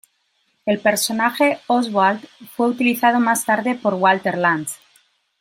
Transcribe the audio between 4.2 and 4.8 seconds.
Lantz.